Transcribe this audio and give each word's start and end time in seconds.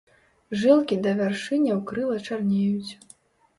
Жылкі 0.61 0.97
да 1.03 1.11
вяршыняў 1.19 1.83
крыла 1.93 2.19
чарнеюць. 2.27 2.91